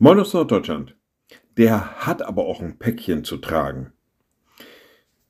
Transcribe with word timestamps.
Moin 0.00 0.20
aus 0.20 0.32
Norddeutschland. 0.32 0.94
Der 1.56 2.06
hat 2.06 2.22
aber 2.22 2.46
auch 2.46 2.60
ein 2.60 2.78
Päckchen 2.78 3.24
zu 3.24 3.36
tragen. 3.36 3.92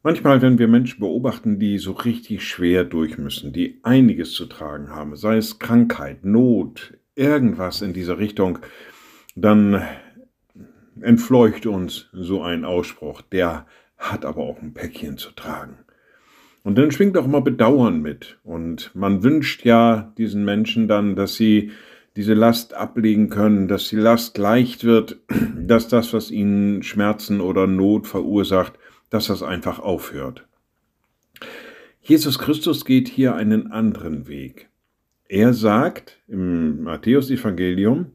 Manchmal, 0.03 0.43
wenn 0.43 0.59
wir 0.59 0.69
Menschen 0.69 1.01
beobachten, 1.01 1.59
die 1.59 1.79
so 1.79 1.93
richtig 1.93 2.47
schwer 2.47 2.85
durch 2.85 3.17
müssen, 3.17 3.55
die 3.55 3.81
einiges 3.83 4.33
zu 4.33 4.45
tragen 4.45 4.91
haben, 4.91 5.17
sei 5.17 5.39
es 5.39 5.59
Krankheit, 5.59 6.27
Not, 6.27 6.99
irgendwas 7.15 7.81
in 7.81 7.95
dieser 7.95 8.19
Richtung, 8.19 8.59
dann 9.35 9.83
entfleucht 11.01 11.65
uns 11.65 12.11
so 12.13 12.43
ein 12.43 12.67
Ausspruch, 12.67 13.23
der 13.23 13.67
hat 13.97 14.27
aber 14.27 14.43
auch 14.43 14.61
ein 14.61 14.75
Päckchen 14.75 15.17
zu 15.17 15.31
tragen. 15.31 15.79
Und 16.63 16.77
dann 16.77 16.91
schwingt 16.91 17.17
auch 17.17 17.25
immer 17.25 17.41
Bedauern 17.41 18.03
mit. 18.03 18.39
Und 18.45 18.95
man 18.95 19.23
wünscht 19.23 19.65
ja 19.65 20.13
diesen 20.19 20.45
Menschen 20.45 20.89
dann, 20.89 21.17
dass 21.17 21.37
sie 21.37 21.71
diese 22.19 22.35
Last 22.35 22.75
ablegen 22.75 23.31
können, 23.31 23.69
dass 23.69 23.91
die 23.91 23.97
Last 23.97 24.39
leicht 24.39 24.83
wird, 24.83 25.21
dass 25.57 25.87
das, 25.87 26.13
was 26.13 26.33
ihnen 26.33 26.83
Schmerzen 26.83 27.41
oder 27.41 27.69
Not 27.69 28.09
verursacht, 28.09 28.73
dass 29.09 29.29
das 29.29 29.45
einfach 29.45 29.79
aufhört. 29.79 30.45
Jesus 32.03 32.41
Christus 32.41 32.85
geht 32.85 33.07
hier 33.07 33.37
einen 33.37 33.71
anderen 33.71 34.27
Weg. 34.27 34.69
Er 35.29 35.55
sagt 35.55 36.19
im 36.27 36.83
Matthäus-Evangelium, 36.83 38.07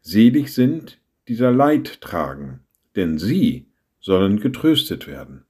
selig 0.00 0.54
sind, 0.54 0.98
dieser 1.28 1.52
Leid 1.52 2.00
tragen, 2.00 2.60
denn 2.96 3.18
sie 3.18 3.66
sollen 4.00 4.40
getröstet 4.40 5.06
werden. 5.06 5.44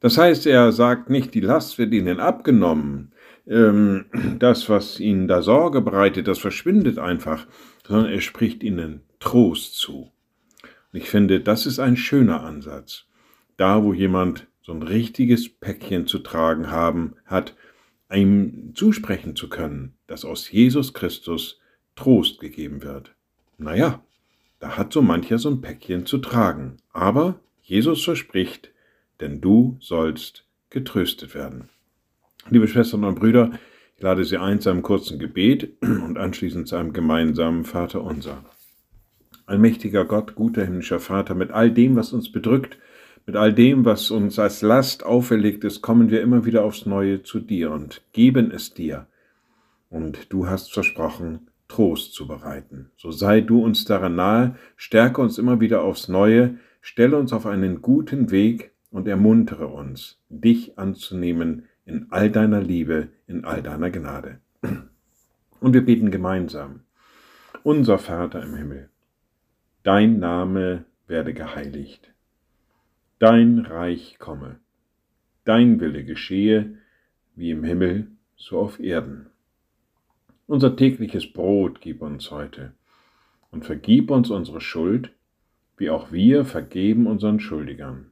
Das 0.00 0.16
heißt, 0.16 0.46
er 0.46 0.72
sagt 0.72 1.10
nicht, 1.10 1.34
die 1.34 1.40
Last 1.40 1.76
wird 1.76 1.92
ihnen 1.92 2.18
abgenommen, 2.18 3.12
ähm, 3.46 4.06
das, 4.38 4.68
was 4.68 5.00
ihnen 5.00 5.28
da 5.28 5.42
Sorge 5.42 5.80
bereitet, 5.80 6.28
das 6.28 6.38
verschwindet 6.38 6.98
einfach, 6.98 7.46
sondern 7.86 8.12
er 8.12 8.20
spricht 8.20 8.62
ihnen 8.62 9.02
Trost 9.20 9.76
zu. 9.76 10.12
Und 10.92 10.98
ich 10.98 11.08
finde, 11.08 11.40
das 11.40 11.66
ist 11.66 11.78
ein 11.78 11.96
schöner 11.96 12.42
Ansatz. 12.42 13.06
Da, 13.56 13.82
wo 13.82 13.92
jemand 13.92 14.46
so 14.62 14.72
ein 14.72 14.82
richtiges 14.82 15.48
Päckchen 15.48 16.06
zu 16.06 16.20
tragen 16.20 16.70
haben, 16.70 17.14
hat, 17.24 17.54
ihm 18.12 18.72
zusprechen 18.74 19.36
zu 19.36 19.48
können, 19.48 19.94
dass 20.06 20.24
aus 20.24 20.50
Jesus 20.50 20.92
Christus 20.92 21.60
Trost 21.96 22.40
gegeben 22.40 22.82
wird. 22.82 23.14
Naja, 23.58 24.02
da 24.60 24.76
hat 24.76 24.92
so 24.92 25.02
mancher 25.02 25.38
so 25.38 25.50
ein 25.50 25.60
Päckchen 25.60 26.06
zu 26.06 26.18
tragen. 26.18 26.76
Aber 26.92 27.40
Jesus 27.62 28.04
verspricht, 28.04 28.70
denn 29.20 29.40
du 29.40 29.76
sollst 29.80 30.46
getröstet 30.70 31.34
werden. 31.34 31.68
Liebe 32.50 32.66
Schwestern 32.66 33.04
und 33.04 33.20
Brüder, 33.20 33.52
ich 33.96 34.02
lade 34.02 34.24
Sie 34.24 34.36
ein 34.36 34.60
zu 34.60 34.70
einem 34.70 34.82
kurzen 34.82 35.18
Gebet 35.18 35.76
und 35.80 36.18
anschließend 36.18 36.66
zu 36.66 36.76
einem 36.76 36.92
gemeinsamen 36.92 37.64
Vater 37.64 38.02
unser. 38.02 38.44
Allmächtiger 39.46 40.04
Gott, 40.04 40.34
guter 40.34 40.64
himmlischer 40.64 40.98
Vater, 40.98 41.34
mit 41.34 41.52
all 41.52 41.70
dem, 41.70 41.94
was 41.94 42.12
uns 42.12 42.32
bedrückt, 42.32 42.78
mit 43.26 43.36
all 43.36 43.52
dem, 43.52 43.84
was 43.84 44.10
uns 44.10 44.38
als 44.40 44.60
Last 44.60 45.06
auferlegt 45.06 45.62
ist, 45.62 45.82
kommen 45.82 46.10
wir 46.10 46.20
immer 46.20 46.44
wieder 46.44 46.64
aufs 46.64 46.84
Neue 46.84 47.22
zu 47.22 47.38
dir 47.38 47.70
und 47.70 48.02
geben 48.12 48.50
es 48.50 48.74
dir. 48.74 49.06
Und 49.88 50.32
du 50.32 50.48
hast 50.48 50.72
versprochen, 50.72 51.48
Trost 51.68 52.12
zu 52.12 52.26
bereiten. 52.26 52.90
So 52.96 53.12
sei 53.12 53.40
du 53.40 53.62
uns 53.64 53.84
daran 53.84 54.16
nahe, 54.16 54.56
stärke 54.76 55.22
uns 55.22 55.38
immer 55.38 55.60
wieder 55.60 55.82
aufs 55.82 56.08
Neue, 56.08 56.58
stelle 56.80 57.16
uns 57.16 57.32
auf 57.32 57.46
einen 57.46 57.82
guten 57.82 58.30
Weg 58.32 58.72
und 58.90 59.06
ermuntere 59.06 59.68
uns, 59.68 60.18
dich 60.28 60.78
anzunehmen, 60.78 61.68
in 61.84 62.06
all 62.10 62.30
deiner 62.30 62.60
Liebe, 62.60 63.08
in 63.26 63.44
all 63.44 63.62
deiner 63.62 63.90
Gnade. 63.90 64.40
Und 65.60 65.74
wir 65.74 65.84
beten 65.84 66.10
gemeinsam. 66.10 66.80
Unser 67.62 67.98
Vater 67.98 68.42
im 68.42 68.56
Himmel, 68.56 68.88
dein 69.82 70.18
Name 70.18 70.84
werde 71.06 71.32
geheiligt, 71.34 72.12
dein 73.18 73.60
Reich 73.60 74.18
komme, 74.18 74.58
dein 75.44 75.80
Wille 75.80 76.04
geschehe, 76.04 76.78
wie 77.36 77.50
im 77.50 77.62
Himmel, 77.62 78.08
so 78.36 78.58
auf 78.58 78.80
Erden. 78.80 79.26
Unser 80.46 80.76
tägliches 80.76 81.32
Brot 81.32 81.80
gib 81.80 82.02
uns 82.02 82.30
heute 82.30 82.72
und 83.50 83.64
vergib 83.64 84.10
uns 84.10 84.30
unsere 84.30 84.60
Schuld, 84.60 85.12
wie 85.76 85.90
auch 85.90 86.12
wir 86.12 86.44
vergeben 86.44 87.06
unseren 87.06 87.40
Schuldigern. 87.40 88.11